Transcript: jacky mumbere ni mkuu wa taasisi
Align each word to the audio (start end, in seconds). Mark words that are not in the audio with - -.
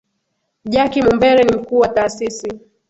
jacky 0.71 1.01
mumbere 1.01 1.41
ni 1.43 1.57
mkuu 1.57 1.79
wa 1.79 1.87
taasisi 1.87 2.53